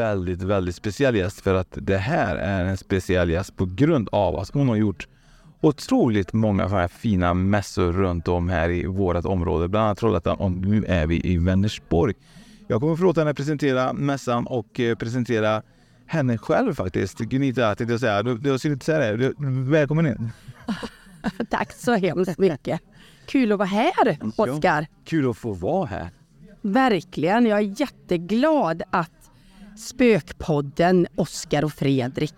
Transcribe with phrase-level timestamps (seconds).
[0.00, 4.36] väldigt, väldigt speciell gäst för att det här är en speciell gäst på grund av
[4.36, 5.08] att hon har gjort
[5.60, 10.36] otroligt många sådana här fina mässor runt om här i vårt område, bland annat Trollhättan
[10.36, 12.14] och nu är vi i Vänersborg.
[12.68, 15.62] Jag kommer förlåta henne presentera mässan och eh, presentera
[16.06, 17.18] henne själv faktiskt.
[17.18, 18.22] Gunita tänkte jag säga.
[18.22, 19.16] Du, du skulle inte säga det.
[19.16, 19.34] Du,
[19.70, 20.30] välkommen in.
[21.50, 22.80] Tack så hemskt mycket.
[23.26, 24.86] Kul att vara här, Oskar.
[25.04, 26.10] Kul att få vara här.
[26.62, 27.46] Verkligen.
[27.46, 29.19] Jag är jätteglad att
[29.80, 32.34] Spökpodden Oskar och Fredrik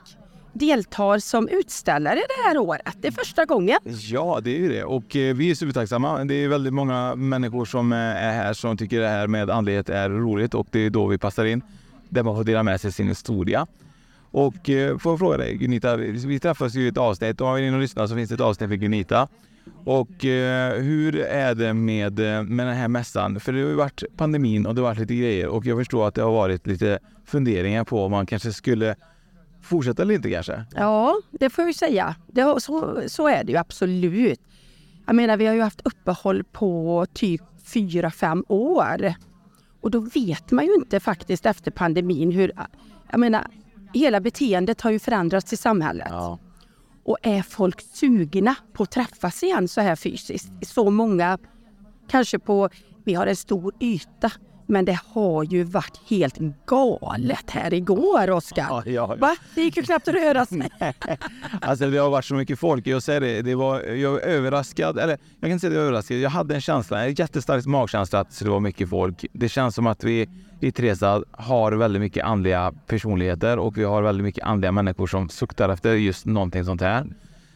[0.53, 2.97] deltar som utställare det här året.
[3.01, 3.79] Det är första gången.
[3.85, 4.85] Ja, det är ju det.
[4.85, 6.25] Och eh, vi är supertacksamma.
[6.25, 9.89] Det är väldigt många människor som eh, är här som tycker det här med andlighet
[9.89, 11.63] är roligt och det är då vi passar in.
[12.09, 13.67] Där man får dela med sig sin historia.
[14.31, 17.55] Och eh, får jag fråga dig Gunita, vi träffas ju i ett avsnitt och om
[17.55, 19.29] vi vill inne och lyssna så finns det ett avsnitt för Gunita.
[19.85, 23.41] Och eh, hur är det med, eh, med den här mässan?
[23.41, 26.09] För det har ju varit pandemin och det har varit lite grejer och jag förstår
[26.09, 28.95] att det har varit lite funderingar på om man kanske skulle
[29.63, 30.65] fortsätta eller inte kanske?
[30.75, 32.15] Ja, det får jag ju säga.
[32.27, 34.41] Det, så, så är det ju absolut.
[35.07, 39.15] Jag menar, vi har ju haft uppehåll på typ fyra, fem år.
[39.81, 42.53] Och då vet man ju inte faktiskt efter pandemin hur...
[43.11, 43.47] Jag menar,
[43.95, 46.09] hela beteendet har ju förändrats i samhället.
[46.11, 46.39] Ja.
[47.05, 50.51] Och är folk sugna på att träffas igen så här fysiskt?
[50.63, 51.39] Så många,
[52.09, 52.69] kanske på,
[53.05, 54.33] vi har en stor yta,
[54.73, 58.67] men det har ju varit helt galet här igår, Oskar.
[58.69, 59.17] Ja, ja.
[59.19, 59.37] Va?
[59.55, 60.71] Det gick ju knappt att röra sig.
[61.61, 62.87] Alltså det har varit så mycket folk.
[62.87, 64.99] Jag säger det, det var, jag var överraskad.
[64.99, 66.17] Eller jag kan inte säga att jag är överraskad.
[66.17, 69.25] Jag hade en känsla, en jättestark magkänsla att det var mycket folk.
[69.33, 70.29] Det känns som att vi
[70.61, 75.29] i Trestad har väldigt mycket andliga personligheter och vi har väldigt mycket andliga människor som
[75.29, 77.07] suktar efter just någonting sånt här.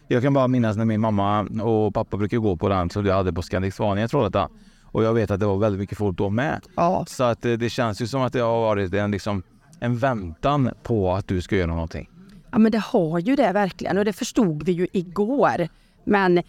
[0.09, 3.15] Jag kan bara minnas när min mamma och pappa brukade gå på den som jag
[3.15, 4.51] hade på Scandic Svanien i Trollhättan.
[4.97, 6.61] Och jag vet att det var väldigt mycket folk då med.
[6.77, 7.05] Ja.
[7.09, 9.43] Så att eh, det känns ju som att det har varit en, liksom,
[9.81, 12.11] en väntan på att du ska göra någonting.
[12.51, 15.69] Ja, men det har ju det verkligen och det förstod vi ju igår.
[16.05, 16.43] Men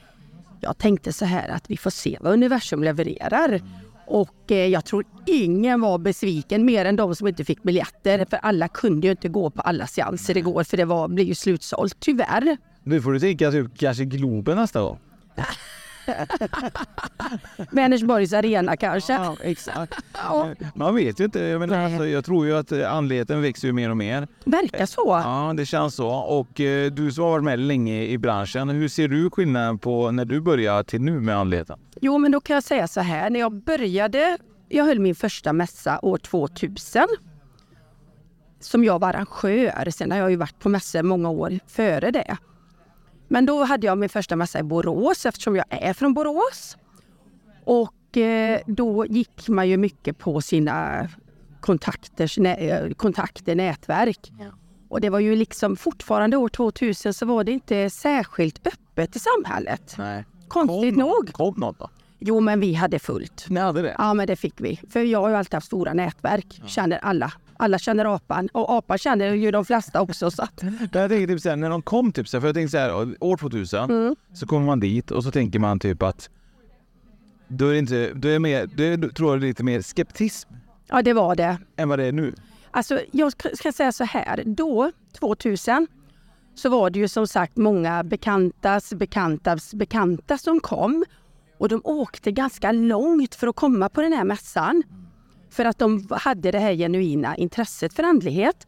[0.60, 3.62] jag tänkte så här att vi får se vad universum levererar.
[4.06, 8.26] Och eh, jag tror ingen var besviken mer än de som inte fick biljetter.
[8.30, 11.36] För alla kunde ju inte gå på alla seanser igår för det var, blev ju
[11.36, 12.58] slutsålt, tyvärr.
[12.84, 15.00] Nu får du tänka typ kanske Globen nästa gång.
[17.72, 19.14] Vänersborgs arena kanske.
[19.14, 19.94] Ja, exakt.
[20.14, 21.40] Ja, Man vet ju inte.
[21.40, 24.28] Jag, menar, alltså, jag tror ju att eh, andligheten växer ju mer och mer.
[24.46, 25.22] verkar så.
[25.24, 26.08] Ja, det känns så.
[26.10, 30.12] Och eh, du som har varit med länge i branschen, hur ser du skillnaden på
[30.12, 31.80] när du började till nu med andligheten?
[32.02, 33.30] Jo, men då kan jag säga så här.
[33.30, 34.38] När jag började,
[34.70, 37.08] jag höll min första mässa år 2000.
[38.60, 39.90] Som jag var arrangör.
[39.92, 42.38] Sen har jag ju varit på mässor många år före det.
[43.28, 46.78] Men då hade jag min första mässa i Borås eftersom jag är från Borås.
[47.64, 51.08] Och eh, då gick man ju mycket på sina
[51.60, 54.32] kontakters, nä, eh, kontakter, nätverk.
[54.90, 59.20] Och det var ju liksom fortfarande år 2000 så var det inte särskilt öppet i
[59.20, 59.96] samhället.
[59.98, 60.26] Nej.
[60.48, 61.34] Konstigt nog.
[61.34, 61.90] Kom något då?
[62.20, 63.46] Jo, men vi hade fullt.
[63.50, 63.96] Ni hade det?
[63.98, 64.80] Ja, men det fick vi.
[64.90, 66.62] För jag har ju alltid haft stora nätverk.
[66.66, 67.34] Känner alla.
[67.60, 68.48] Alla känner apan.
[68.54, 70.32] Och apan känner ju de flesta också.
[70.32, 70.64] Så att,
[70.94, 72.78] Jag tänker typ så här, när de kom typ så här, för jag tänker så
[72.78, 74.16] här, år 2000 Mm.
[74.34, 76.30] så kommer man dit och så tänker man typ att
[77.48, 80.50] då är det inte, då är mer, då är, tror jag lite mer skeptism
[80.88, 81.58] ja, det var det.
[81.76, 82.34] än vad det är nu.
[82.72, 84.44] Alltså, jag ska- ska säga så här.
[84.46, 85.88] Då, 2000,
[86.56, 91.06] så var det ju som sagt många bekantas bekantas bekanta som kom.
[91.58, 94.84] Och de åkte ganska långt för att komma på den här mässan.
[95.50, 98.68] För att de hade det här genuina intresset för andlighet.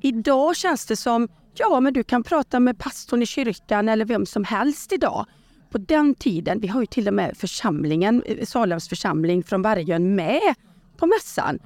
[0.00, 4.26] Idag känns det som, ja men du kan prata med pastorn i kyrkan eller vem
[4.26, 5.26] som helst idag.
[5.70, 10.14] På den tiden, vi har ju till och med församlingen, eh, Salems församling från Vargön
[10.14, 10.40] med
[10.96, 11.58] på mässan.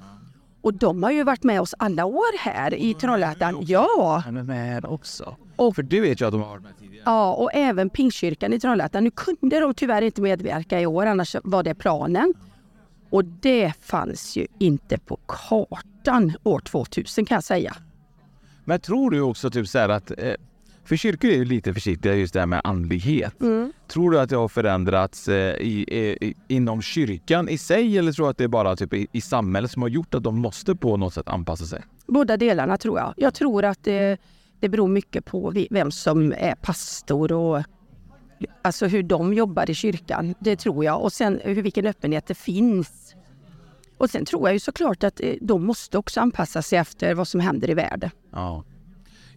[0.61, 3.57] Och de har ju varit med oss alla år här i Trollhättan.
[3.61, 5.35] Ja, Han är med också.
[5.55, 7.03] Och- För det vet jag att de har varit med tidigare.
[7.05, 9.03] ja, och även Pingstkyrkan i Trollhättan.
[9.03, 12.33] Nu kunde de tyvärr inte medverka i år, annars var det planen.
[13.13, 17.75] Och det fanns ju inte på kartan år 2000 kan jag säga.
[18.65, 20.33] Men tror du också typ så att eh,
[20.83, 23.33] för kyrkor är ju lite försiktiga just det här med andlighet.
[23.87, 25.85] Tror du att det har förändrats eh, i,
[26.21, 29.21] i, inom kyrkan i sig eller tror du att det är bara typ i, i
[29.21, 31.81] samhället som har gjort att de måste på något sätt anpassa sig?
[32.07, 33.13] Båda delarna tror jag.
[33.17, 34.17] Jag tror att det,
[34.59, 37.63] det beror mycket på vem som är pastor och
[38.61, 40.35] alltså hur de jobbar i kyrkan.
[40.39, 41.01] Det tror jag.
[41.01, 43.15] Och sen hur, vilken öppenhet det finns.
[43.97, 47.27] Och sen tror jag ju såklart att eh, de måste också anpassa sig efter vad
[47.27, 48.09] som händer i världen.
[48.31, 48.63] Ja.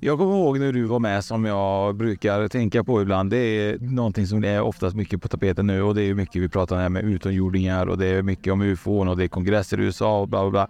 [0.00, 3.31] Jag kommer ihåg när du var med som jag brukar tänka på ibland.
[3.31, 6.49] Det är någonting som är oftast mycket på tapeten nu och det är mycket vi
[6.49, 9.81] pratar om här med utomjordingar och det är mycket om ufon och det är kongresser
[9.81, 10.69] i USA och bla bla bla.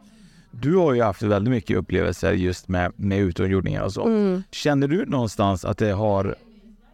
[0.51, 4.03] Du har ju haft väldigt mycket upplevelser just med, med utomjordingar och så.
[4.51, 6.37] Känner du någonstans att det har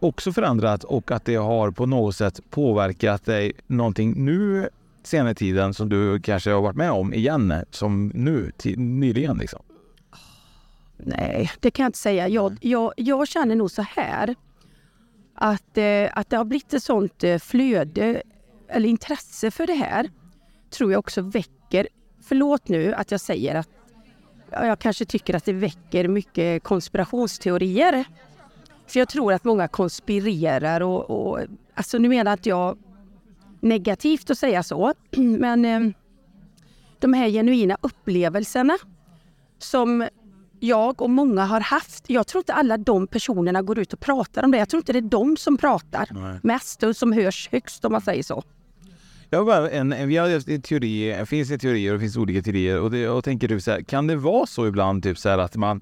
[0.03, 4.69] också förändrats och att det har på något sätt påverkat dig någonting nu
[5.03, 9.61] senare tiden som du kanske har varit med om igen som nu, nyligen liksom?
[10.97, 12.27] Nej, det kan jag inte säga.
[12.27, 14.35] Jag, jag, jag känner nog så här
[15.35, 18.21] att, eh, att det har blivit ett sånt eh, flöde
[18.67, 20.09] eller intresse för det här
[20.69, 21.87] tror jag också väcker,
[22.23, 23.69] förlåt nu att jag säger att
[24.51, 28.05] ja, jag kanske tycker att det väcker mycket konspirationsteorier.
[28.87, 31.39] För jag tror att många konspirerar och, och
[31.73, 32.77] alltså nu menar att jag
[33.59, 35.93] negativt att säga så, men eh,
[36.99, 38.77] de här genuina upplevelserna
[39.57, 40.07] som
[40.59, 42.09] jag och många har haft.
[42.09, 44.57] Jag tror inte alla de personerna går ut och pratar om det.
[44.57, 46.39] Jag tror inte det är de som pratar Nej.
[46.43, 48.43] mest och som hörs högst om man säger så.
[49.29, 52.41] Jag har bara en, vi har en teori, det finns teorier och det finns olika
[52.41, 55.29] teorier och det, jag tänker typ så här, kan det vara så ibland typ så
[55.29, 55.81] här att man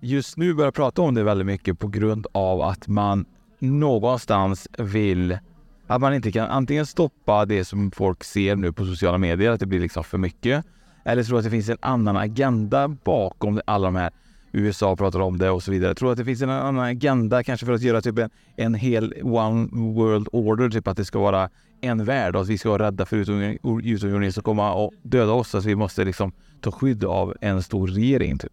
[0.00, 3.24] just nu börjar prata om det väldigt mycket på grund av att man
[3.58, 5.38] någonstans vill
[5.86, 9.60] att man inte kan antingen stoppa det som folk ser nu på sociala medier, att
[9.60, 10.64] det blir liksom för mycket.
[11.04, 14.10] Eller tror att det finns en annan agenda bakom det- alla de här
[14.52, 15.94] USA pratar om det och så vidare.
[15.94, 19.14] Tror att det finns en annan agenda kanske för att göra typ en, en hel
[19.22, 21.50] one world order, typ att det ska vara
[21.80, 25.50] en värld och att vi ska vara rädda för utomjordingar som kommer och döda oss.
[25.50, 28.38] Så att vi måste liksom ta skydd av en stor regering.
[28.38, 28.52] Typ.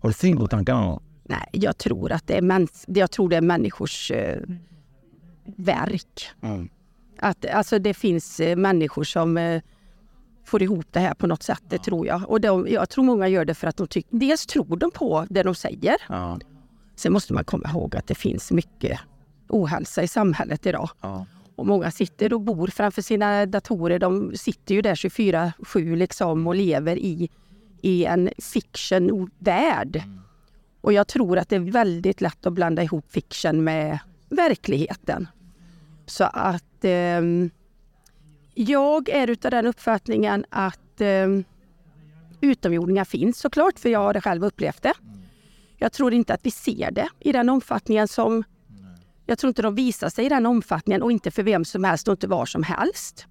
[0.00, 1.00] Har du tänkt på tankarna?
[1.24, 4.38] Nej, jag tror att det är, mäns- jag tror det är människors eh,
[5.56, 6.30] verk.
[6.42, 6.68] Mm.
[7.18, 9.62] Att, alltså det finns eh, människor som eh,
[10.44, 12.30] får ihop det här på något sätt, det tror jag.
[12.30, 15.26] Och de, jag tror många gör det för att de tycker, dels tror de på
[15.30, 15.96] det de säger.
[16.08, 16.38] Ja.
[16.96, 19.00] Sen måste man komma ihåg att det finns mycket
[19.48, 20.90] ohälsa i samhället idag.
[21.00, 21.26] ja.
[21.56, 23.98] Och många sitter och bor framför sina datorer.
[23.98, 27.30] De sitter ju där 24-7 liksom och lever i,
[27.82, 30.02] i en fiction-värld.
[30.80, 33.98] Och jag tror att det är väldigt lätt att blanda ihop fiction med
[34.28, 35.28] verkligheten.
[36.06, 37.50] Så att ehm,
[38.54, 41.44] jag är utav den uppfattningen att ehm,
[42.40, 44.94] utomjordingar finns såklart, för jag har själv upplevt det.
[45.76, 48.44] Jag tror inte att vi ser det i den omfattningen som
[49.26, 52.08] jag tror inte de visar sig i den omfattningen och inte för vem som helst
[52.08, 53.26] och inte var som helst.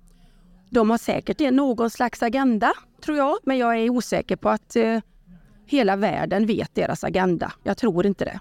[0.70, 5.00] De har säkert någon slags agenda, tror jag, men jag är osäker på att eh,
[5.66, 7.52] hela världen vet deras agenda.
[7.64, 8.40] Jag tror inte det.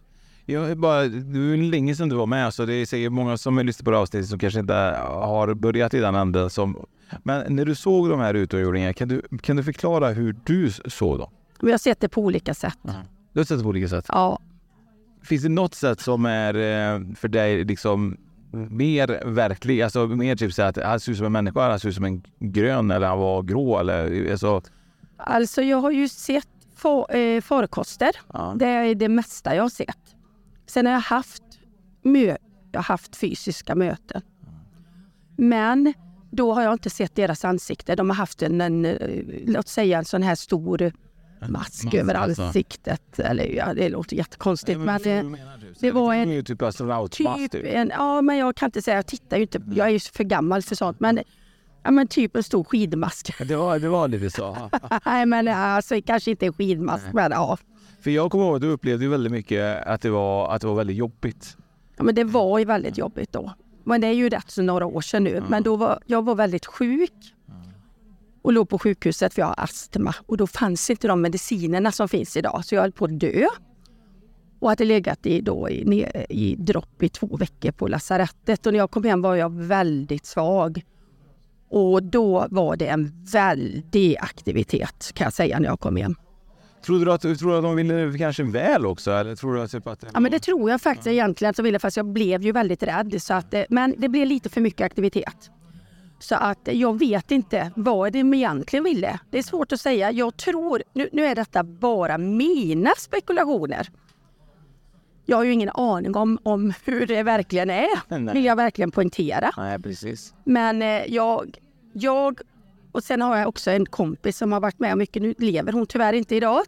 [0.49, 3.37] Jag är bara, det var länge sedan du var med, så det är säkert många
[3.37, 6.51] som lyssnar på det avsnittet som kanske inte har börjat i den änden.
[6.51, 6.87] Som,
[7.23, 11.19] men när du såg de här utomjordingarna, kan du, kan du förklara hur du såg
[11.19, 11.31] dem?
[11.61, 12.79] Jag har sett det på olika sätt.
[13.33, 14.05] Du har sett det på olika sätt.
[14.09, 14.39] Ja,
[15.23, 18.17] Finns det något sätt som är eh, för dig liksom
[18.57, 19.83] mer verklig?
[19.83, 22.05] Alltså mer typ så att han ser ut som en människa, han ser ut som
[22.05, 24.63] en grön eller han var grå eller alltså.
[25.17, 26.49] alltså jag har ju sett
[26.83, 28.11] fa- eh, farkoster.
[28.33, 28.55] Ja.
[28.57, 30.17] Det är det mesta jag har sett.
[30.67, 31.43] Sen har jag haft,
[32.05, 32.37] mö-
[32.73, 34.23] jag har haft fysiska möten.
[35.37, 35.95] Men
[36.31, 37.97] då har jag inte sett deras ansikte.
[37.97, 38.97] De har haft en, en eh,
[39.47, 40.93] låt säga en sån här stor
[41.41, 42.43] mask mask, över alltså.
[42.43, 43.19] ansiktet.
[43.19, 44.79] Eller ja, det låter jättekonstigt.
[44.79, 45.81] Men, vad du menar, typ.
[45.81, 47.65] det var en- ju typ astronautmask typ typ.
[47.65, 50.25] en, ja men jag kan inte säga, jag tittar ju inte, jag är ju för
[50.25, 51.01] gammal för sånt.
[51.01, 51.21] Men,
[51.83, 53.49] ja, men typ en stor skidmask.
[53.49, 54.71] Det var, det var lite så.
[55.07, 57.59] Nej men alltså kanske inte en skidmask men ja.
[58.01, 60.75] För jag kommer ihåg att du upplevde väldigt mycket att det var, att det var
[60.75, 61.57] väldigt jobbigt.
[61.97, 63.53] Ja, men det var ju väldigt jobbigt då.
[63.85, 65.43] Men det är ju rätt så några år sedan nu.
[65.49, 67.13] Men då var jag var väldigt sjuk.
[68.47, 70.15] Och låg på sjukhuset för jag har astma.
[70.27, 73.47] Och då fanns inte de medicinerna som finns idag, så jag höll på att dö.
[74.59, 78.67] Och hade legat i, då, i, i dropp i två veckor på lasarettet.
[78.67, 80.83] Och när jag kom hem var jag väldigt svag.
[81.71, 86.15] Och då var det en väldig aktivitet kan jag säga när jag kom hem.
[86.85, 89.11] Tror du att, tror du att de ville kanske väl också?
[89.11, 91.57] Eller tror du att, typ att det Ja men det tror jag faktiskt egentligen att
[91.57, 93.23] de ville fast jag blev ju väldigt rädd.
[93.23, 95.51] Så att, eh, men det blev lite för mycket aktivitet.
[96.19, 99.21] Så att jag vet inte vad de egentligen ville.
[99.31, 100.11] Det är svårt att säga.
[100.11, 103.89] Jag tror, nu, nu är detta bara mina spekulationer.
[105.25, 108.35] Jag har ju ingen aning om, om hur det verkligen är, Nej.
[108.35, 109.51] vill jag verkligen poängtera.
[109.57, 110.35] Nej, precis.
[110.45, 111.59] Men eh, jag,
[111.93, 112.41] jag
[112.93, 115.23] och sen har jag också en kompis som har varit med mycket.
[115.23, 116.65] Nu lever hon tyvärr inte idag.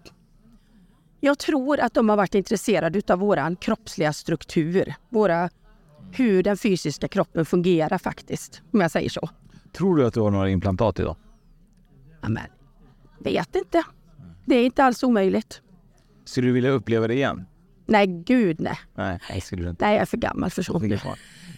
[1.20, 4.94] Jag tror att de har varit intresserade av våran kroppsliga struktur.
[5.08, 5.50] Våra,
[6.12, 9.28] hur den fysiska kroppen fungerar faktiskt, om jag säger så.
[9.72, 11.16] Tror du att du har några implantat idag?
[12.20, 12.42] Ja, men,
[13.18, 13.82] vet inte.
[14.46, 15.62] Det är inte alls omöjligt.
[16.24, 17.46] Skulle du vilja uppleva det igen?
[17.86, 18.78] Nej, gud nej.
[18.94, 19.84] Nej, det skulle inte.
[19.84, 20.98] Nej, jag är för gammal för sånt nu.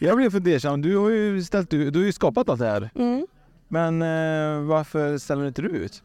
[0.00, 0.82] Jag blev fundersam.
[0.82, 2.90] Du har ju, ställt, du, du har ju skapat allt det här.
[2.94, 3.26] Mm.
[3.68, 6.02] Men eh, varför ställer inte du ut?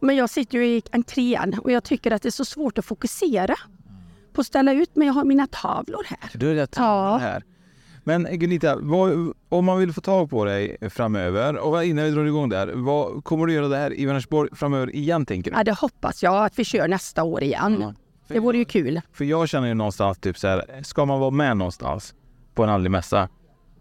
[0.00, 2.84] Men jag sitter ju i entrén och jag tycker att det är så svårt att
[2.84, 3.54] fokusera
[4.32, 4.90] på att ställa ut.
[4.96, 6.30] Men jag har mina tavlor här.
[6.38, 7.18] Du är rätt Ja.
[7.20, 7.44] här.
[8.10, 12.24] Men Gunita, vad, om man vill få tag på dig framöver och innan vi drar
[12.24, 12.72] igång där.
[12.74, 15.56] Vad kommer du göra det här i Vänersborg framöver igen tänker du?
[15.56, 17.94] Ja, det hoppas jag att vi kör nästa år igen.
[18.26, 19.00] För, Det vore ju kul.
[19.12, 22.14] för jag känner ju någonstans typ så här, ska man vara med någonstans
[22.54, 23.28] på en andlig mässa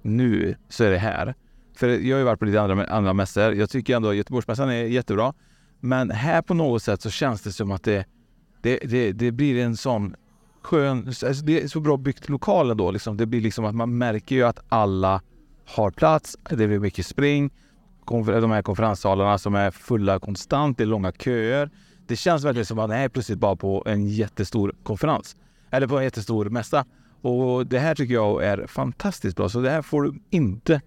[0.01, 1.35] nu så är det här.
[1.75, 3.53] För jag har ju varit på lite andra, andra mässor.
[3.53, 5.33] Jag tycker ändå Göteborgsmässan är jättebra.
[5.79, 8.05] Men här på något sätt så känns det som att det,
[8.61, 10.15] det, det, det blir en sån
[10.61, 11.07] skön...
[11.07, 12.91] Alltså det är så bra byggt lokal ändå.
[12.91, 13.17] Liksom.
[13.17, 15.21] Det blir liksom att man märker ju att alla
[15.65, 16.37] har plats.
[16.49, 17.51] Det blir mycket spring.
[18.05, 20.77] Konfer- de här konferenssalarna som är fulla konstant.
[20.77, 21.69] Det är långa köer.
[22.07, 25.35] Det känns verkligen som att man är plötsligt bara på en jättestor konferens.
[25.71, 26.85] Eller på en jättestor mässa.
[27.21, 29.49] Och det här tycker jag är fantastiskt bra.
[29.49, 30.81] Så det här får du inte,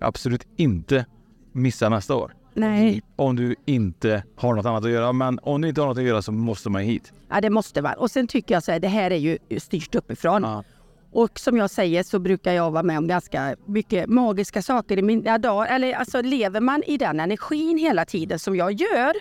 [0.00, 1.06] absolut inte
[1.52, 2.34] missa nästa år.
[2.54, 5.12] Nej, Om du inte har något annat att göra.
[5.12, 7.12] Men om du inte har något att göra så måste man hit.
[7.28, 7.92] ja, det måste vara.
[7.94, 10.42] Och sen tycker jag så här, det här är ju styrt uppifrån.
[10.42, 10.64] Ja.
[11.12, 15.02] Och som jag säger så brukar jag vara med om ganska mycket magiska saker i
[15.02, 15.66] mina dagar.
[15.74, 19.12] Eller alltså lever man i den energin hela tiden som jag gör,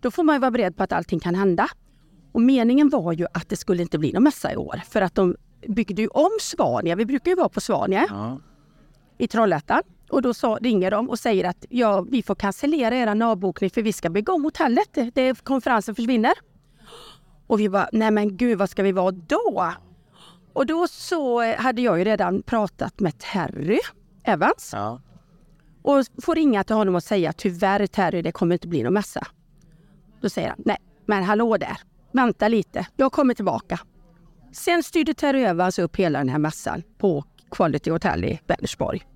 [0.00, 1.68] då får man ju vara beredd på att allting kan hända.
[2.32, 4.80] Och meningen var ju att det skulle inte bli någon mässa i år.
[4.90, 5.36] För att de
[5.68, 6.96] byggde ju om Svania.
[6.96, 8.38] Vi brukar ju vara på Svania Ja.
[9.18, 9.82] i Trollhättan.
[10.10, 13.82] Och då sa, ringer de och säger att ja, vi får cancellera era avbokning för
[13.82, 14.88] vi ska bygga om hotellet.
[14.92, 16.32] Det, det, konferensen försvinner.
[17.46, 19.72] Och vi bara, nej men gud vad ska vi vara då?
[20.52, 23.78] Och då så eh, hade jag ju redan pratat med Terry
[24.24, 25.00] Evans Ja.
[25.82, 29.26] och får ringa till honom och säga tyvärr Terry, det kommer inte bli någon mässa.
[30.20, 31.76] Då säger han, nej men hallå där,
[32.12, 33.80] vänta lite, jag kommer tillbaka.
[34.52, 39.06] Sen styrde Terry Evans upp hela den här mässan på Quality Hotel i Vänersborg.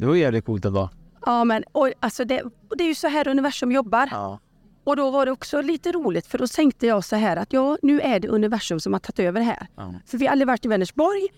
[0.00, 0.90] Det var jävligt coolt ändå.
[1.26, 2.42] Ja, men och, alltså det,
[2.76, 4.08] det är ju så här universum jobbar.
[4.10, 4.38] Ja.
[4.84, 7.78] Och då var det också lite roligt för då tänkte jag så här att ja,
[7.82, 9.66] nu är det universum som har tagit över här.
[9.76, 9.94] Ja.
[10.06, 11.28] För vi har aldrig varit i Vänersborg.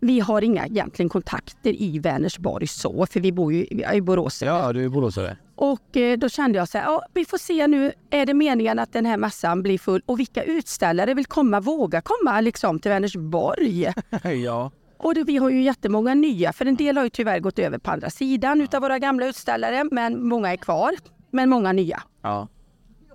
[0.00, 4.42] Vi har inga egentligen kontakter i Vänersborg så, för vi bor ju i Borås.
[4.42, 5.36] Ja, du är boråsare.
[5.54, 8.78] Och eh, då kände jag så här, ja, vi får se nu, är det meningen
[8.78, 12.90] att den här mässan blir full och vilka utställare vill komma, våga komma liksom till
[12.90, 13.92] Vänersborg?
[14.44, 14.70] ja.
[15.06, 17.78] Och det, vi har ju jättemånga nya, för en del har ju tyvärr gått över
[17.78, 20.90] på andra sidan utav våra gamla utställare, men många är kvar.
[21.30, 22.02] Men många nya.
[22.22, 22.48] ja.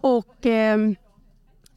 [0.02, 0.96] Och ehm,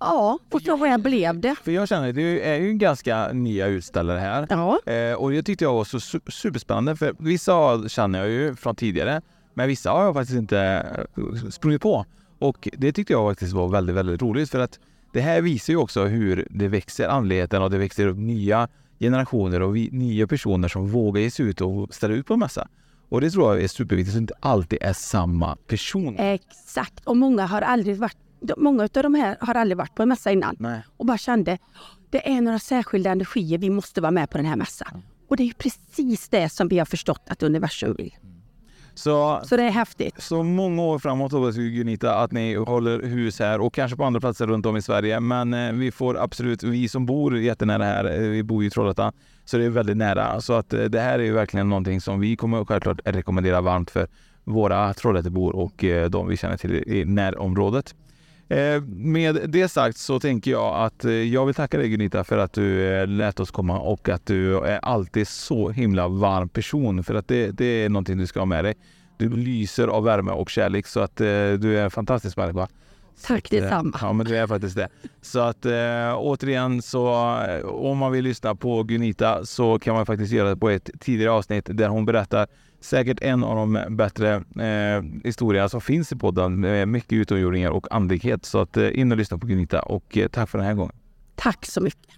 [0.00, 1.54] ja, och så här blev det.
[1.64, 4.46] För jag känner, det är ju ganska nya utställare här.
[4.50, 8.54] Ja, Eh, och jag tyckte jag var så su- superspännande för vissa känner jag ju
[8.56, 9.20] från tidigare
[9.54, 10.58] men vissa har jag faktiskt inte
[11.16, 12.06] eh, sprungit på.
[12.38, 14.78] Och det tyckte jag faktiskt var väldigt, väldigt roligt för att
[15.12, 18.68] det här visar ju också hur det växer andligheten och det växer upp nya
[19.00, 22.68] generationer och nya personer som vågar ge sig ut och ställa ut på en mässa.
[23.08, 26.16] Och det tror jag är superviktigt så det inte alltid är samma person.
[26.18, 27.06] exakt.
[27.06, 28.16] Och många har aldrig varit,
[28.56, 30.56] många av de här har aldrig varit på en mässa innan.
[30.58, 30.82] Nej.
[30.96, 31.58] Och bara kände,
[32.10, 35.02] det är några särskilda energier, vi måste vara med på den här mässan.
[35.28, 38.14] Och det är precis det som vi har förstått att universum vill.
[38.94, 40.22] Så Så det är häftigt.
[40.22, 44.04] Så många år framåt hoppas vi Gunita att ni håller hus här och kanske på
[44.04, 45.20] andra platser runt om i Sverige.
[45.20, 48.70] Men eh, vi får absolut, vi som bor jättenära här, eh, vi bor ju i
[48.70, 49.12] Trollhättan,
[49.44, 50.40] så det är väldigt nära.
[50.40, 53.90] Så att eh, det här är ju verkligen någonting som vi kommer självklart rekommendera varmt
[53.90, 54.08] för
[54.44, 57.94] våra Trollhättebor och de vi känner till i närområdet.
[58.48, 62.38] Eh, med det sagt så tänker jag att eh, jag vill tacka dig Gunita för
[62.38, 67.04] att du eh, lät oss komma och att du är alltid så himla varm person
[67.04, 68.74] för att det, det är någonting du ska ha med dig.
[69.16, 72.68] Du lyser av värme och kärlek så att du är en fantastisk människa.
[73.22, 73.98] Tack Eh, detsamma.
[74.00, 74.88] Ja, men det är faktiskt det.
[75.22, 80.06] Så att eh, återigen så eh, om man vill lyssna på Gunita så kan man
[80.06, 82.46] faktiskt göra det på ett tidigare avsnitt där hon berättar
[82.80, 87.86] säkert en av de bättre eh, historierna som finns i podden med mycket utomjordingar och
[87.94, 88.44] andlighet.
[88.44, 90.96] Så att eh, in och lyssna på Gunita och eh, tack för den här gången.
[91.34, 92.10] Tack så mycket.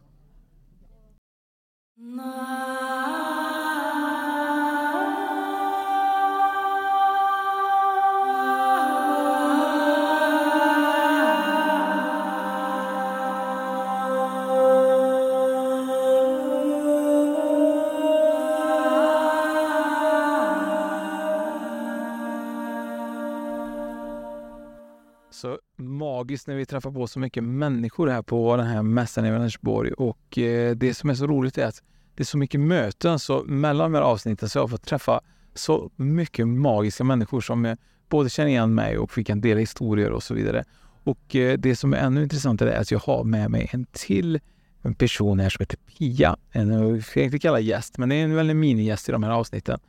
[25.36, 29.30] Så magiskt när vi träffar på så mycket människor här på den här mässan i
[29.30, 31.82] Vänersborg och eh, det som är så roligt är att
[32.14, 35.20] det är så mycket möten så mellan de här avsnitten så har jag fått träffa
[35.54, 37.76] så mycket magiska människor som eh,
[38.08, 40.64] både känner igen mig och vi kan dela historier och så vidare.
[41.04, 44.40] Och eh, det som är ännu intressantare är att jag har med mig en till
[44.82, 46.36] en person här som heter Pia.
[46.50, 49.22] En, eh, jag ska inte kalla gäst, men det är en väldigt minigäst i de
[49.22, 49.80] här avsnitten.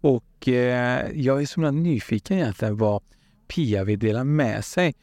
[0.00, 3.02] Och eh, jag är så himla nyfiken egentligen vad
[3.54, 4.94] Pia vill dela med sig.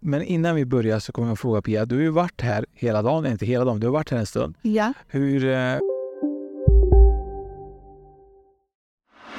[0.00, 3.02] Men innan vi börjar så kommer jag fråga Pia, du har ju varit här hela
[3.02, 4.54] dagen, inte hela dagen, du har varit här en stund.
[4.62, 4.92] Ja.
[5.08, 5.44] Hur...
[5.44, 5.78] Eh,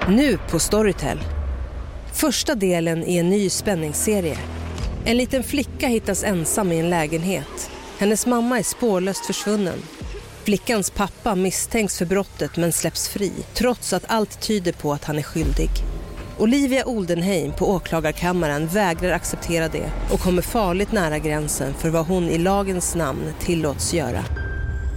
[0.10, 1.20] Nu på Storytel.
[2.14, 4.38] Första delen i en ny spänningsserie.
[5.06, 7.72] En liten flicka hittas ensam i en lägenhet.
[7.98, 9.80] Hennes mamma är spårlöst försvunnen.
[10.44, 15.18] Flickans pappa misstänks för brottet men släpps fri trots att allt tyder på att han
[15.18, 15.70] är skyldig.
[16.40, 22.24] Olivia Oldenheim på åklagarkammaren vägrar acceptera det och kommer farligt nära gränsen för vad hon
[22.24, 24.24] i lagens namn tillåts göra.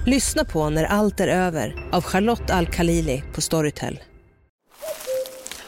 [0.06, 4.00] Lyssna på När allt är över av Charlotte Al-Khalili på Storytel.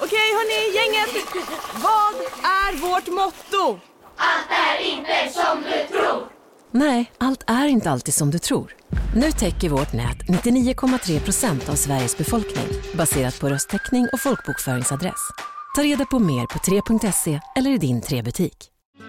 [0.00, 1.24] Okej hörni, gänget.
[1.74, 2.14] Vad
[2.44, 3.80] är vårt motto?
[6.70, 8.76] Nej, allt är inte alltid som du tror.
[9.16, 15.30] Nu täcker vårt nät 99,3 procent av Sveriges befolkning baserat på röstteckning och folkbokföringsadress.
[15.74, 18.68] Ta reda på mer på 3.se eller i din 3-butik.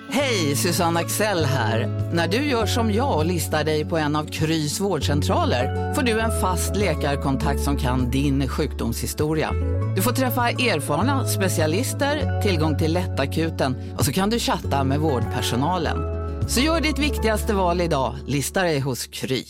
[0.10, 1.88] Hej, Susanne Axel här.
[2.13, 6.19] När du gör som jag och listar dig på en av Krys vårdcentraler får du
[6.19, 9.52] en fast läkarkontakt som kan din sjukdomshistoria.
[9.95, 15.97] Du får träffa erfarna specialister, tillgång till lättakuten och så kan du chatta med vårdpersonalen.
[16.49, 19.43] Så gör ditt viktigaste val idag, lista dig hos Kry.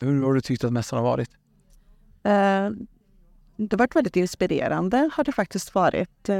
[0.00, 1.28] hur har du tyckt att mässan har varit?
[2.24, 2.70] Eh,
[3.56, 6.28] Det har varit väldigt inspirerande har det faktiskt varit.
[6.28, 6.34] Eh,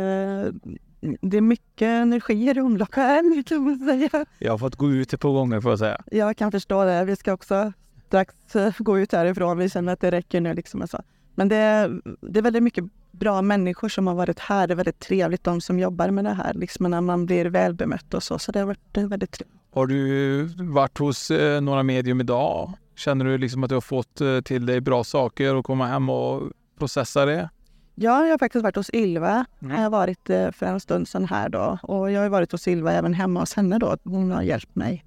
[1.20, 4.26] Det är mycket energier i omlopp här kan man säga.
[4.38, 6.02] Jag har fått gå ut ett par gånger får jag säga.
[6.10, 7.04] Jag kan förstå det.
[7.04, 7.72] Vi ska också
[8.06, 9.58] strax eh, gå ut härifrån.
[9.58, 10.54] Vi känner att det räcker nu.
[10.54, 10.86] Liksom.
[11.34, 14.66] Men det är, det är väldigt mycket bra människor som har varit här.
[14.66, 16.54] Det är väldigt trevligt de som jobbar med det här.
[16.54, 18.38] Liksom när man blir väl bemött och så.
[18.38, 19.60] Så det har varit eh, väldigt trevligt.
[19.70, 21.30] Har du varit hos
[21.62, 22.72] några medium idag?
[22.96, 26.42] Känner du liksom att du har fått till dig bra saker och komma hem och
[26.78, 27.48] processa det?
[27.94, 29.44] Ja, jag har faktiskt varit hos Ylva.
[29.62, 29.76] Mm.
[29.76, 31.78] Jag har varit eh, för en stund sedan här då.
[31.82, 33.96] Och jag har varit hos Ylva även hemma hos henne då.
[34.04, 35.04] Hon har hjälpt mig.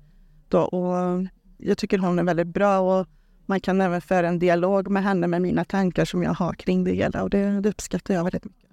[0.50, 0.60] Då.
[0.62, 1.28] Och
[1.58, 3.08] jag tycker hon är väldigt bra och
[3.46, 6.84] man kan även föra en dialog med henne med mina tankar som jag har kring
[6.84, 7.24] det hela.
[7.24, 8.70] Och det, det uppskattar jag väldigt mycket.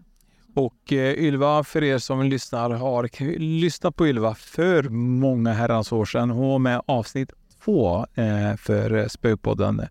[0.55, 6.05] Och eh, Ylva, för er som lyssnar, har lyssnat på Ylva för många herrans år
[6.05, 6.31] sedan.
[6.31, 7.33] Hon var med avsnitt
[7.65, 9.83] två eh, för Spökpodden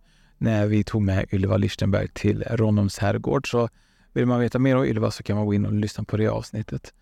[0.44, 3.52] när vi tog med Ylva Lichtenberg till Ronnums herrgård.
[3.52, 3.70] Så
[4.14, 6.28] vill man veta mer om Ylva så kan man gå in och lyssna på det
[6.28, 6.94] avsnittet.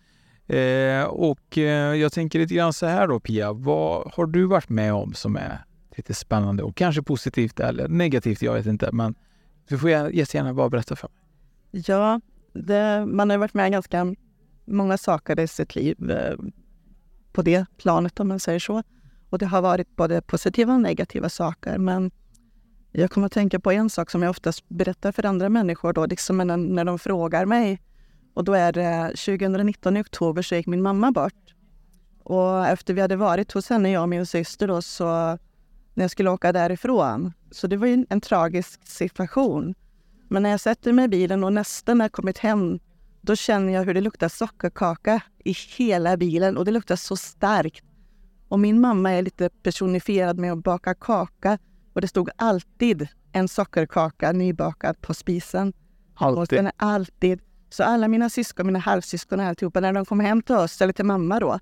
[0.46, 4.68] Eh, och eh, jag tänker lite grann så här då Pia, vad har du varit
[4.68, 5.64] med om som är
[5.96, 8.92] lite spännande och kanske positivt eller negativt, jag vet inte.
[8.92, 9.14] Men
[9.68, 11.82] du får gärna- jättegärna bara berätta för mig.
[11.86, 12.20] Ja,
[12.52, 14.14] det, man har varit med ganska
[14.64, 16.36] många saker i sitt liv eh,
[17.32, 18.82] på det planet om man säger så.
[19.30, 21.78] Och det har varit både positiva och negativa saker.
[21.78, 22.10] Men
[22.92, 26.06] jag kommer att tänka på en sak som jag oftast berättar för andra människor då,
[26.06, 27.82] liksom när, när de frågar mig.
[28.34, 31.54] Och då är det 2019 i oktober så gick min mamma bort.
[32.24, 35.04] Och efter vi hade varit hos henne, jag och min syster då, så
[35.94, 37.32] när jag skulle åka därifrån.
[37.50, 39.74] Så det var ju en, en tragisk situation.
[40.28, 42.78] Men när jag sätter mig i bilen och nästan har kommit hem,
[43.20, 47.84] då känner jag hur det luktar sockerkaka i hela bilen och det luktar så starkt.
[48.48, 51.58] Och min mamma är lite personifierad med att baka kaka
[51.92, 55.72] och det stod alltid en sockerkaka nybakad på spisen.
[56.14, 56.58] Alltid.
[56.58, 57.40] den är alltid.
[57.70, 60.92] Så alla mina syskon, mina halvsyskon och alltihopa, när de kom hem till oss, eller
[60.92, 61.58] till mamma då,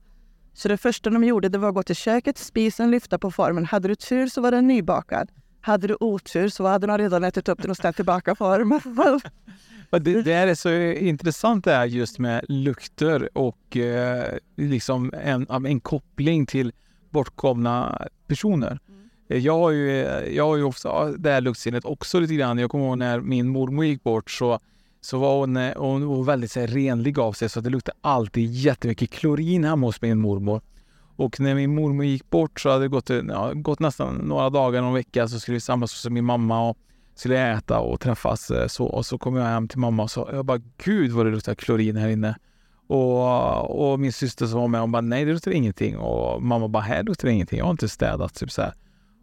[0.52, 3.64] så det första de gjorde det var att gå till köket, spisen, lyfta på formen.
[3.64, 5.30] Hade du tur så var den nybakad.
[5.60, 8.80] hade du otur så hade de redan ätit upp den och ställt tillbaka formen.
[9.90, 10.72] Det, det är så
[11.04, 16.72] intressant det här just med lukter och eh, liksom en, en koppling till
[17.10, 18.72] bortkomna personer.
[18.72, 18.94] Eh,
[19.32, 19.90] jag har ju,
[20.34, 22.58] jag har ju ofta det här luktsinnet också lite grann.
[22.58, 24.58] Jag kommer ihåg när min mormor gick bort så,
[25.00, 28.50] så var hon, hon var väldigt så här, renlig av sig så det luktade alltid
[28.50, 30.60] jättemycket klorin hemma hos min mormor.
[31.16, 34.82] Och när min mormor gick bort så hade det gått, ja, gått nästan några dagar,
[34.82, 36.78] någon vecka så skulle vi samlas hos min mamma och
[37.14, 38.50] skulle äta och träffas.
[38.50, 41.26] Eh, så, och så kom jag hem till mamma och sa, jag bara gud vad
[41.26, 42.36] det luktar klorin här inne.
[42.86, 45.98] Och, och min syster som var med, hon bara nej det luktar ingenting.
[45.98, 48.34] Och mamma bara här luktar det ingenting, jag har inte städat.
[48.34, 48.74] Typ så här.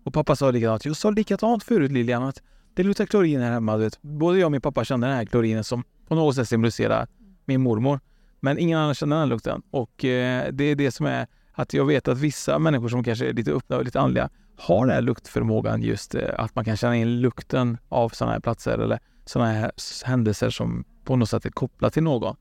[0.07, 2.41] Och pappa sa likadant, jag sa likadant förut Lilian att
[2.73, 3.77] det luktar klorin här hemma.
[3.77, 4.01] Du vet.
[4.01, 7.07] Både jag och min pappa kände den här klorinen som på något sätt symboliserar
[7.45, 7.99] min mormor.
[8.39, 9.61] Men ingen annan känner den lukten.
[9.71, 13.29] Och eh, det är det som är att jag vet att vissa människor som kanske
[13.29, 16.77] är lite öppna och lite andliga har den här luktförmågan just eh, att man kan
[16.77, 19.71] känna in lukten av sådana här platser eller sådana här
[20.05, 22.35] händelser som på något sätt är kopplat till någon.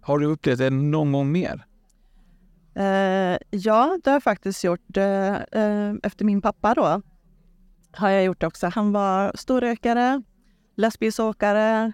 [0.00, 1.64] Har du upplevt det någon gång mer?
[2.74, 4.96] Eh, ja, det har jag faktiskt gjort.
[4.96, 7.02] Eh, eh, efter min pappa då
[7.92, 8.66] har jag gjort det också.
[8.74, 10.22] Han var storrökare,
[10.76, 11.92] lastbilsåkare,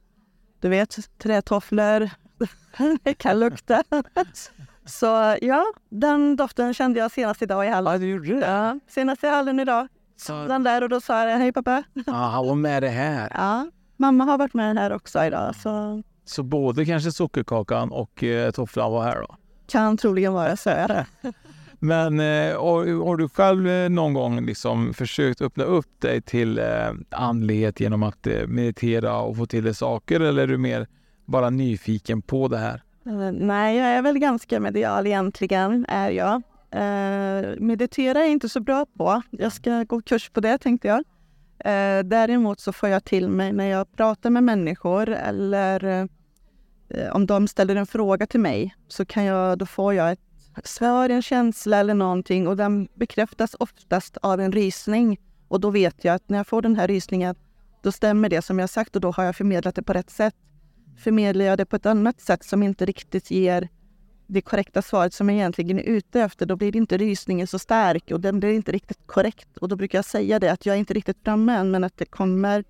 [0.60, 2.10] du vet, trätofflor.
[3.02, 3.82] det kan lukta.
[4.84, 7.92] Så ja, den doften kände jag senast idag i hallen.
[7.92, 8.46] Ja, du gjorde det?
[8.46, 9.88] Ja, senast i hallen idag.
[10.16, 11.82] Så, Den där och då sa jag hej pappa.
[12.06, 13.30] ja, han var med det här.
[13.34, 18.50] Ja, mamma har varit med här också idag så Så både kanske sockerkakan och eh,
[18.50, 19.36] tofflan var här då?
[19.66, 20.70] kan troligen vara så.
[21.78, 26.58] Men eh, har, har du själv eh, någon gång liksom försökt öppna upp dig till
[26.58, 26.64] eh,
[27.10, 30.86] andlighet genom att eh, meditera och få till dig saker eller är du mer
[31.24, 32.82] bara nyfiken på det här?
[33.06, 36.42] Eh, nej, jag är väl ganska medial egentligen, är jag.
[36.70, 39.22] Eh, meditera är jag inte så bra på.
[39.30, 41.04] Jag ska gå kurs på det, tänkte jag.
[41.58, 45.84] Eh, däremot så får jag till mig när jag pratar med människor eller
[46.88, 50.20] eh, om de ställer en fråga till mig så kan jag, då får jag ett
[50.64, 55.20] svar, en känsla eller någonting och den bekräftas oftast av en rysning.
[55.48, 57.34] Och då vet jag att när jag får den här rysningen,
[57.82, 60.34] då stämmer det som jag sagt och då har jag förmedlat det på rätt sätt
[60.96, 63.68] förmedlar jag det på ett annat sätt som inte riktigt ger
[64.26, 68.10] det korrekta svaret som jag egentligen är ute efter, då blir inte rysningen så stark
[68.10, 69.56] och den blir inte riktigt korrekt.
[69.56, 71.96] Och då brukar jag säga det att jag är inte riktigt framme än, men att
[71.96, 72.64] det kommer.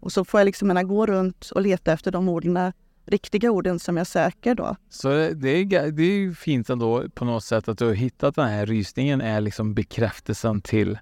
[0.00, 2.72] Och så får jag liksom gå runt och leta efter de orden,
[3.06, 4.76] riktiga orden som jag söker då.
[4.88, 8.48] Så det är, det är fint ändå på något sätt att du har hittat den
[8.48, 10.98] här rysningen är liksom bekräftelsen till,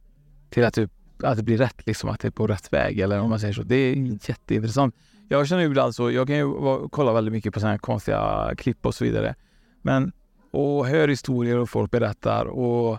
[0.51, 0.89] till att, du,
[1.23, 3.55] att det blir rätt, liksom att det är på rätt väg eller om man säger
[3.55, 3.63] så.
[3.63, 3.95] Det är
[4.29, 4.95] jätteintressant.
[5.29, 6.53] Jag känner ibland så, jag kan ju
[6.89, 9.35] kolla väldigt mycket på sådana här konstiga klipp och så vidare.
[9.83, 10.13] Men,
[10.51, 12.99] och hör historier och folk berättar och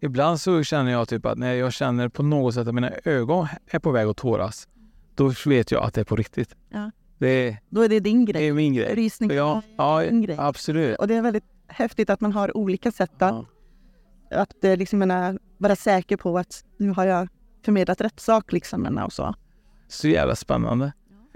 [0.00, 3.48] ibland så känner jag typ att när jag känner på något sätt att mina ögon
[3.66, 4.68] är på väg att tåras,
[5.14, 6.56] då vet jag att det är på riktigt.
[6.68, 6.90] Ja.
[7.22, 8.48] Det, Då är det din det grej.
[8.48, 8.94] är min grej.
[8.94, 10.36] Rysning Ja, ja grej.
[10.38, 10.98] absolut.
[10.98, 13.44] Och det är väldigt häftigt att man har olika sätt att,
[14.30, 17.28] att eh, liksom, menar, vara säker på att nu har jag
[17.64, 18.52] förmedlat rätt sak.
[18.52, 19.34] Liksom, menar, och så.
[19.88, 20.92] Så jävla spännande.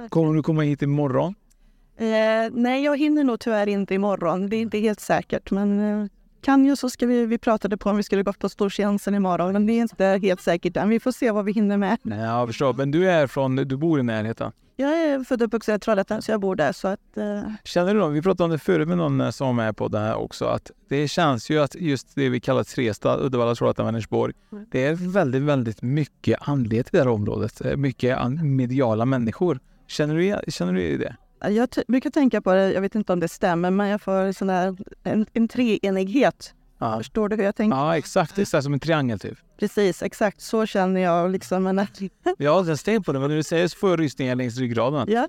[0.08, 1.34] Kommer du komma hit imorgon?
[1.98, 2.06] Eh,
[2.52, 4.48] nej, jag hinner nog tyvärr inte imorgon.
[4.48, 5.50] Det är inte helt säkert.
[5.50, 6.06] Men eh,
[6.42, 9.52] kan ju så ska vi, vi pratade på om vi skulle gått på storseansen imorgon.
[9.52, 10.88] Men det är inte helt säkert än.
[10.88, 11.98] Vi får se vad vi hinner med.
[12.02, 12.72] Nej, jag förstår.
[12.74, 14.52] Men du är från, du bor i närheten.
[14.78, 16.72] Jag är född och uppvuxen i Trollhättan så jag bor där.
[16.72, 19.54] Så att, eh, Känner du då, vi pratade om det förut med någon som var
[19.54, 23.20] med på det här också, att det känns ju att just det vi kallar Trestad,
[23.20, 24.34] Uddevalla, Trollhättan, Vänersborg,
[24.70, 27.60] det är väldigt, väldigt mycket andlighet i det här området.
[27.64, 29.60] Eh, Mycket mediala människor.
[29.86, 31.16] Känner du, känner du det?
[31.50, 34.48] jag brukar tänka på det, jag vet inte om det stämmer, men jag får sån
[34.48, 36.54] där, en, en treenighet.
[36.78, 36.96] Ja.
[36.98, 37.76] Förstår du hur jag tänker?
[37.76, 38.36] Ja, exakt.
[38.36, 39.38] Det är så som en triangel typ.
[39.58, 41.30] Precis, exakt så känner jag.
[41.30, 41.76] Liksom, men
[42.38, 44.34] Jag har inte ens tänkt på det, men när du säger så får jag rysningar
[44.34, 45.06] längs ryggraden.
[45.10, 45.28] ja,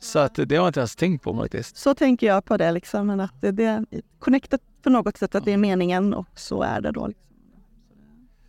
[0.00, 1.76] Så att det har jag inte ens tänkt på faktiskt.
[1.76, 2.72] så tänker jag på det.
[2.72, 3.84] Liksom, men att det, det är
[4.18, 7.06] connectat på något sätt, att det är meningen och så är det då.
[7.06, 7.22] Liksom.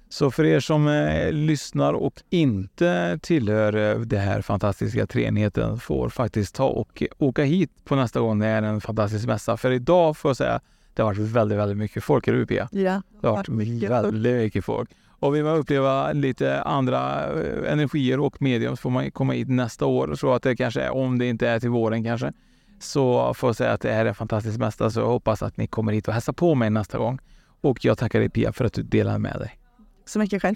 [0.10, 6.10] Så för er som eh, lyssnar och inte tillhör eh, det här fantastiska treenigheten får
[6.10, 9.58] faktiskt ta och åka hit på nästa gång det är en fantastisk mässa.
[9.58, 10.60] För idag får jag säga,
[10.94, 12.28] det har varit väldigt, väldigt mycket folk.
[12.28, 12.70] Är du Pia?
[12.72, 14.90] Ja, Det har varit mycket väldigt mycket folk.
[15.08, 19.50] Och vill man uppleva lite andra eh, energier och medium så får man komma hit
[19.50, 20.16] nästa år.
[20.16, 22.34] Tror att det kanske är, om det inte är till våren kanske,
[22.80, 24.90] så får jag säga att det här är fantastiskt mästa.
[24.90, 27.20] Så jag hoppas att ni kommer hit och hälsar på mig nästa gång.
[27.62, 29.60] Och jag tackar dig Pia för att du delar med dig.
[30.06, 30.56] Så mycket själv.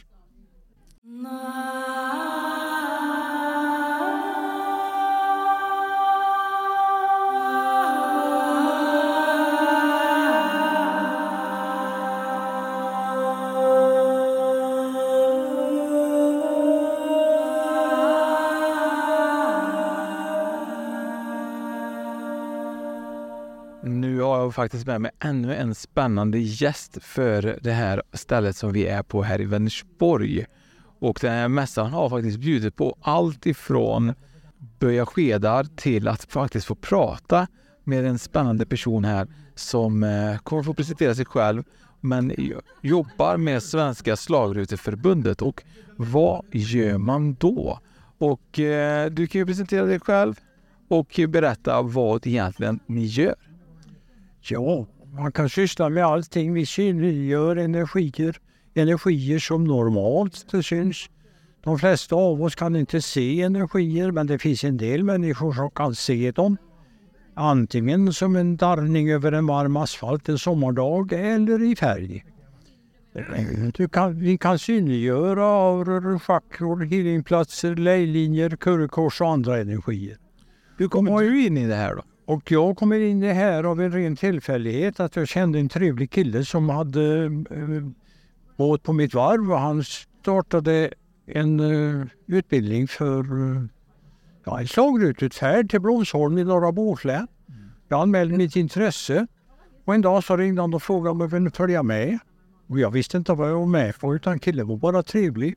[24.57, 29.23] Faktiskt med mig ännu en spännande gäst för det här stället som vi är på
[29.23, 30.45] här i Vänersborg.
[30.99, 34.13] Och den här mässan har faktiskt bjudit på allt ifrån
[34.79, 37.47] böja skedar till att faktiskt få prata
[37.83, 41.63] med en spännande person här som eh, kommer få presentera sig själv
[42.01, 42.33] men
[42.81, 45.41] jobbar med Svenska slagruteförbundet.
[45.41, 45.63] Och
[45.95, 47.79] vad gör man då?
[48.17, 50.39] Och eh, du kan ju presentera dig själv
[50.87, 53.35] och berätta vad egentligen ni gör.
[54.49, 56.53] Ja, man kan syssla med allting.
[56.53, 58.37] Vi synliggör energier,
[58.73, 61.09] energier som normalt det syns.
[61.63, 65.71] De flesta av oss kan inte se energier men det finns en del människor som
[65.71, 66.57] kan se dem.
[67.33, 72.25] Antingen som en darrning över en varm asfalt en sommardag eller i färg.
[73.91, 80.17] Kan, vi kan synliggöra auror, chakror, healingplatser, lejlinjer, kurvkors och andra energier.
[80.77, 82.03] Hur kommer du in i det här då?
[82.27, 85.69] Och jag kommer in i det här av en ren tillfällighet att jag kände en
[85.69, 87.89] trevlig kille som hade äh,
[88.55, 90.93] båt på mitt varv och han startade
[91.25, 93.63] en äh, utbildning för äh,
[94.45, 97.27] ja, en slagruteutfärd till Blomsholm i norra Bohuslän.
[97.87, 99.27] Jag anmälde mitt intresse
[99.85, 102.19] och en dag så ringde han och frågade om jag ville följa med.
[102.67, 105.55] Och jag visste inte vad jag var med på utan killen var bara trevlig.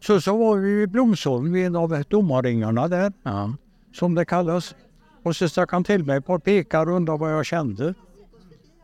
[0.00, 3.12] Så så var vi i Blomsholm vid en av domarringarna där.
[3.22, 3.54] Ja.
[3.92, 4.74] Som det kallas.
[5.26, 7.94] Och så stack han till mig par pekar och undrade vad jag kände.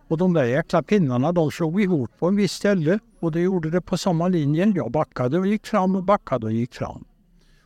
[0.09, 3.71] Och de där jäkla pinnarna de slog ihop på en viss ställe och det gjorde
[3.71, 4.73] det på samma linje.
[4.77, 7.05] Jag backade och gick fram och backade och gick fram.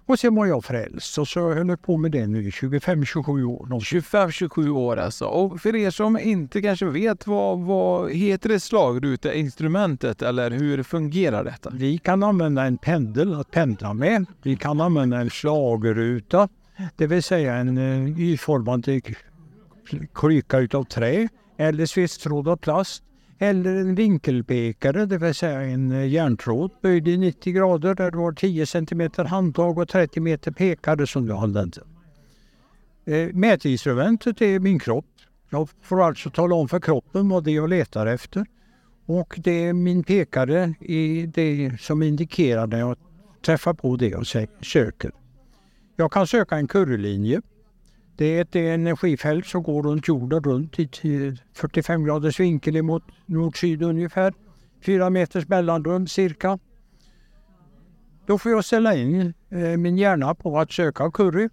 [0.07, 3.45] Och sen var jag frälst och så höll jag på med det nu i 25-27
[3.45, 3.67] år.
[3.67, 5.25] 25-27 år alltså.
[5.25, 11.45] Och för er som inte kanske vet, vad, vad heter det slagruteinstrumentet eller hur fungerar
[11.45, 11.71] detta?
[11.71, 14.27] Vi kan använda en pendel att pendla med.
[14.43, 16.49] Vi kan använda en slagruta,
[16.97, 18.87] det vill säga en eh, uh, Y-formad
[20.15, 23.03] klyka utav trä eller svetstråd av plast
[23.39, 28.19] eller en vinkelpekare, det vill säga en eh, järntråd böjd i 90 grader där du
[28.19, 31.83] har 10 cm handtag och 30 meter pekare som du använder.
[33.05, 35.07] Eh, mätinstrumentet är min kropp.
[35.51, 38.47] Jag får alltså tala om för kroppen vad det är jag letar efter.
[39.07, 42.97] Och det är min pekare i det som indikerar när jag
[43.47, 44.27] träffar på det jag
[44.61, 45.12] söker.
[45.97, 47.41] Jag kan söka en kurrlinje
[48.17, 53.83] det är ett energifält som går runt jorden runt i 45 graders vinkel mot nord-syd
[53.83, 54.35] ungefär.
[54.83, 56.59] Fyra meters mellanrum cirka.
[58.27, 61.49] Då får jag ställa in eh, min hjärna på att söka curry.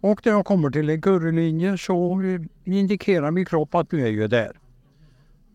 [0.00, 4.10] Och när jag kommer till en currylinje så eh, indikerar min kropp att nu är
[4.10, 4.52] jag där.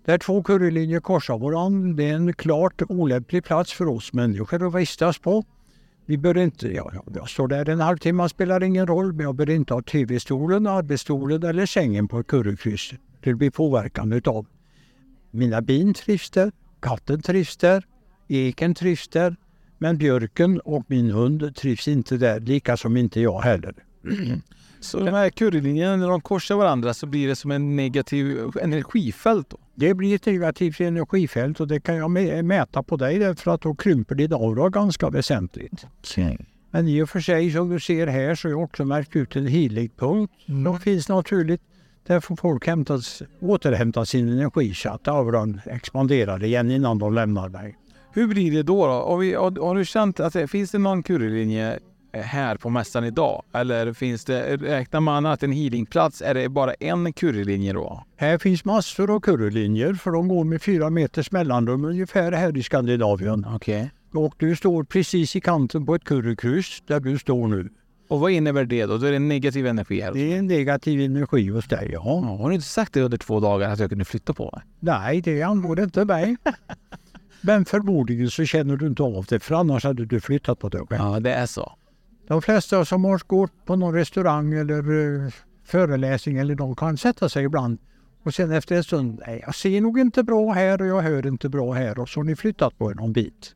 [0.05, 4.75] Där två currylinjer korsar varandra, det är en klart olämplig plats för oss människor att
[4.75, 5.43] vistas på.
[6.05, 9.49] Vi bör inte, ja, jag står där en halvtimme spelar ingen roll, men jag bör
[9.49, 12.93] inte ha tv-stolen, arbetsstolen eller sängen på ett currykryss.
[13.19, 14.45] Det blir påverkan utav.
[15.31, 17.85] Mina bin trivs där, katten trivs där,
[18.27, 19.35] eken trivs där,
[19.77, 23.73] men björken och min hund trivs inte där, lika som inte jag heller.
[24.85, 29.49] Så de här currylinjerna, när de korsar varandra så blir det som en negativ energifält?
[29.49, 29.57] Då?
[29.75, 32.11] Det blir ett negativt energifält och det kan jag
[32.45, 35.87] mäta på dig därför att då krymper din aura ganska väsentligt.
[35.99, 36.37] Okay.
[36.71, 39.35] Men i och för sig som du ser här så har jag också märkt ut
[39.35, 40.33] en healingpunkt.
[40.47, 40.63] Mm.
[40.63, 41.61] De finns naturligt.
[42.07, 47.49] Där får folk hämtas, återhämta sin energi så att auran expanderar igen innan de lämnar
[47.49, 47.75] mig.
[48.13, 48.87] Hur blir det då?
[48.87, 48.93] då?
[48.93, 51.79] Har, vi, har, har du känt att det finns det någon currylinje
[52.21, 53.43] här på mässan idag?
[53.53, 58.03] Eller finns det, räknar man att en healingplats, är det bara en currylinje då?
[58.15, 62.63] Här finns massor av currylinjer för de går med fyra meters mellanrum ungefär här i
[62.63, 63.45] Skandinavien.
[63.45, 63.87] Okay.
[64.13, 67.69] Och du står precis i kanten på ett currykryss där du står nu.
[68.07, 68.97] Och vad innebär det då?
[68.97, 70.13] Då är det negativ energi här?
[70.13, 72.01] Det är en negativ energi hos dig, ja.
[72.03, 74.63] ja har du inte sagt det under två dagar att jag kunde flytta på mig?
[74.79, 76.35] Nej, det angår inte mig.
[77.41, 80.81] Men förmodligen så känner du inte av det, för annars hade du flyttat på dig
[80.89, 81.01] själv.
[81.01, 81.73] Ja, det är så.
[82.27, 85.31] De flesta som har gått på någon restaurang eller eh,
[85.63, 87.77] föreläsning eller de kan sätta sig ibland
[88.23, 91.27] och sen efter en stund, nej jag ser nog inte bra här och jag hör
[91.27, 93.55] inte bra här och så har ni flyttat på er någon bit.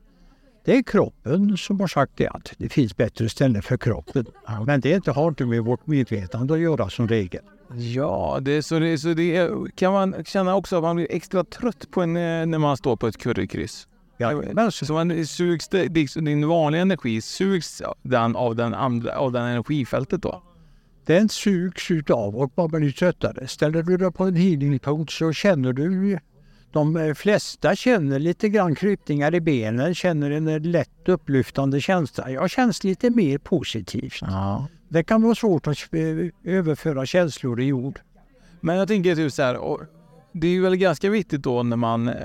[0.66, 4.26] Det är kroppen som har sagt det att det finns bättre ställen för kroppen.
[4.66, 7.42] Men det inte, har inte med vårt medvetande att göra som regel.
[7.74, 11.92] Ja, det, så, det, så det kan man känna också att man blir extra trött
[11.92, 13.88] på en, eh, när man står på ett currykryss.
[14.20, 15.68] Ja, så man sugs
[16.16, 20.44] din vanliga energi, sugs den av den andra, av den energifältet då?
[21.06, 23.48] Den sugs utav och man blir tröttare.
[23.48, 26.20] Ställer du dig på en healingpunkt så känner du
[26.72, 32.32] de flesta känner lite grann krypningar i benen, känner en lätt upplyftande känsla.
[32.32, 34.18] Jag känns lite mer positivt.
[34.22, 34.68] Ja.
[34.90, 35.78] Det kan vara svårt att
[36.44, 38.00] överföra känslor i ord.
[38.62, 39.60] Men jag tänker typ så här,
[40.40, 42.16] det är väl ganska viktigt då när man eh,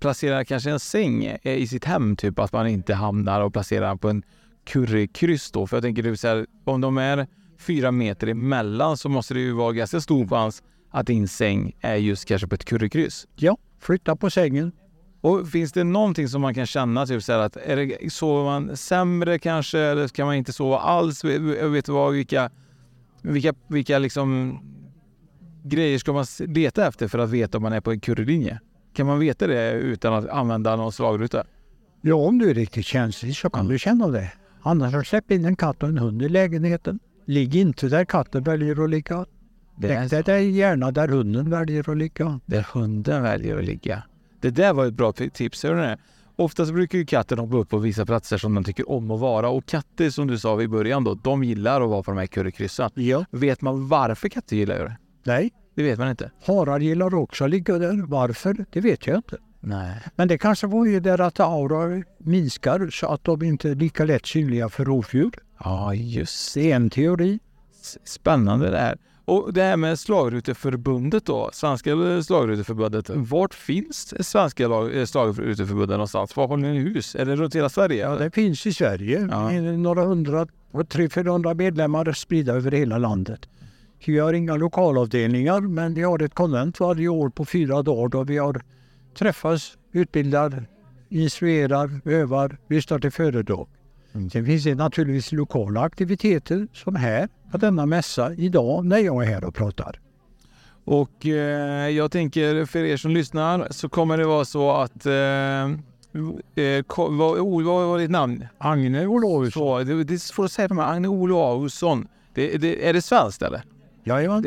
[0.00, 3.96] placerar kanske en säng eh, i sitt hem, typ att man inte hamnar och placerar
[3.96, 4.22] på en
[4.64, 5.66] currykryss då.
[5.66, 7.26] För jag tänker så här, om de är
[7.58, 11.96] fyra meter emellan så måste det ju vara ganska stor chans att din säng är
[11.96, 13.26] just kanske på ett currykryss.
[13.36, 14.72] Ja, flytta på sängen.
[15.20, 18.44] Och finns det någonting som man kan känna, typ så här att är det, sover
[18.44, 21.24] man sämre kanske eller kan man inte sova alls?
[21.24, 22.50] Jag vet vad, vilka,
[23.22, 24.58] vilka, vilka liksom
[25.62, 28.60] grejer ska man leta efter för att veta om man är på en currylinje?
[28.92, 31.44] Kan man veta det utan att använda någon slagruta?
[32.00, 34.32] Ja, om du är riktigt känslig så kan du känna det.
[34.62, 36.98] Annars släpp in en katt och en hund i lägenheten.
[37.24, 39.26] Ligg inte där katten väljer att ligga.
[39.80, 42.40] Lägg dig gärna där hunden väljer att ligga.
[42.46, 44.02] Där hunden väljer att ligga.
[44.40, 45.62] Det där var ett bra tips.
[45.62, 45.96] Hör ni?
[46.36, 49.48] Oftast brukar ju katten hoppa upp på vissa platser som den tycker om att vara.
[49.48, 52.26] Och katter, som du sa i början, då, de gillar att vara på de här
[52.26, 52.90] currykryssen.
[52.94, 53.24] Ja.
[53.30, 54.96] Vet man varför katter gillar det?
[55.30, 55.52] Nej.
[55.74, 56.30] Det vet man inte.
[56.46, 58.06] Harar gillar också att ligga där.
[58.06, 58.64] Varför?
[58.70, 59.36] Det vet jag inte.
[59.60, 59.94] Nej.
[60.16, 64.04] Men det kanske var ju där att aura minskar så att de inte är lika
[64.04, 65.30] lätt synliga för rovdjur.
[65.64, 66.72] Ja, just det.
[66.72, 67.38] är en teori.
[68.04, 68.98] Spännande det här.
[69.24, 71.90] Och det här med slagruteförbundet då, Svenska
[72.22, 73.10] slagruteförbundet.
[73.10, 74.64] Vart finns Svenska
[75.06, 76.36] slagruteförbundet någonstans?
[76.36, 77.14] Var har ni hus?
[77.14, 78.02] Är det runt hela Sverige?
[78.02, 79.28] Ja, det finns i Sverige.
[79.30, 79.50] Ja.
[79.60, 83.48] Några hundra, 300-400 medlemmar spridda över hela landet.
[84.06, 88.24] Vi har inga lokalavdelningar men vi har ett konvent varje år på fyra dagar då
[88.24, 88.62] vi har
[89.18, 90.66] träffas, utbildar,
[91.08, 93.68] instruerar, övar, lyssnar till föredrag.
[94.12, 94.30] Mm.
[94.30, 99.26] Sen finns det naturligtvis lokala aktiviteter som här på denna mässa idag när jag är
[99.26, 100.00] här och pratar.
[100.84, 105.12] Och eh, jag tänker för er som lyssnar så kommer det vara så att eh,
[106.64, 108.46] eh, vad, vad var ditt namn?
[108.58, 109.86] Agne Olausson.
[109.86, 110.84] Det, det får du säga för mig.
[110.84, 112.08] Agne Olausson.
[112.34, 113.62] Det, det, är det svenskt eller?
[114.04, 114.44] Jajamän.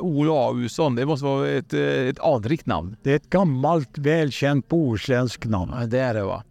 [0.00, 2.96] Olausson, det måste vara ett, eh, ett anrikt namn.
[3.02, 5.72] Det är ett gammalt välkänt bohuslänskt namn.
[5.80, 6.42] Ja, det är det va.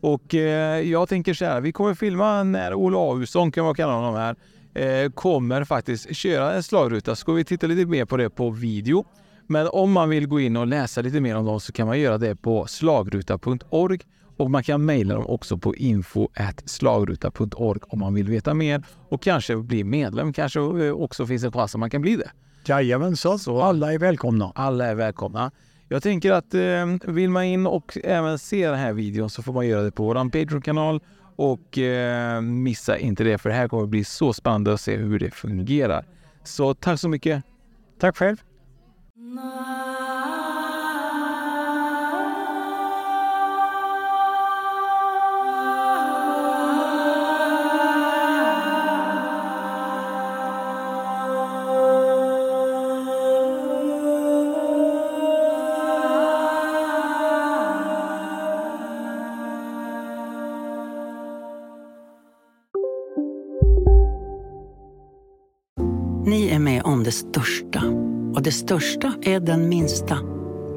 [0.00, 4.14] Och eh, jag tänker så här, vi kommer filma när Olausson, kan man kalla honom
[4.14, 4.36] här,
[4.74, 7.14] eh, kommer faktiskt köra en slagruta.
[7.14, 9.04] Så ska vi titta lite mer på det på video.
[9.46, 12.00] Men om man vill gå in och läsa lite mer om dem så kan man
[12.00, 14.00] göra det på slagruta.org
[14.40, 19.56] och man kan mejla dem också på info.slagruta.org om man vill veta mer och kanske
[19.56, 20.32] bli medlem.
[20.32, 22.30] Kanske eh, också finns en chans att man kan bli det.
[22.64, 24.52] Jajamensan, så alla är välkomna.
[24.54, 25.50] Alla är välkomna.
[25.88, 29.52] Jag tänker att eh, vill man in och även se den här videon så får
[29.52, 31.00] man göra det på vår Patreon-kanal
[31.36, 35.18] och eh, missa inte det för det här kommer bli så spännande att se hur
[35.18, 36.04] det fungerar.
[36.44, 37.42] Så tack så mycket.
[37.98, 38.36] Tack själv.
[67.10, 67.82] Det största.
[68.34, 70.18] Och det största är den minsta.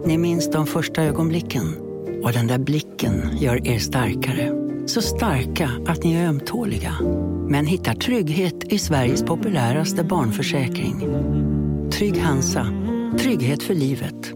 [0.06, 1.63] Ni minns de första ögonblicken.
[2.24, 4.52] Och den där blicken gör er starkare.
[4.86, 6.93] Så starka att ni är ömtåliga.
[7.48, 11.00] Men hittar trygghet i Sveriges populäraste barnförsäkring.
[11.91, 12.67] Trygg Hansa.
[13.19, 14.32] Trygghet för livet.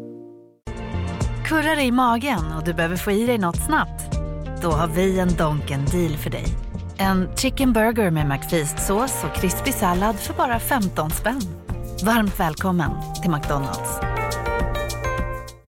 [1.45, 4.17] Kurrar i magen och du behöver få i dig något snabbt?
[4.61, 6.45] Då har vi en Donken deal för dig.
[6.97, 11.56] En chicken burger med McFeast-sås och krispig sallad för bara 15 spänn.
[12.03, 14.06] Varmt välkommen till McDonalds.